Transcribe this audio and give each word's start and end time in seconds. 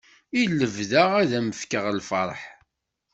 I 0.39 0.41
lebda 0.59 1.03
ad 1.21 1.31
am 1.39 1.47
fkeɣ 1.61 1.85
lferḥ. 1.97 2.41